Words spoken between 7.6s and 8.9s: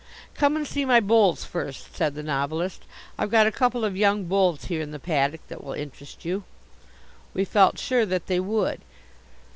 sure that they would.